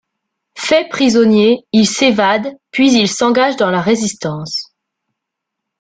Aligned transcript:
Fait 0.57 0.89
prisonnier, 0.89 1.59
il 1.73 1.85
s'évade, 1.87 2.55
puis 2.71 2.91
il 2.91 3.07
s'engage 3.07 3.55
dans 3.57 3.69
la 3.69 3.81
Résistance. 3.83 4.73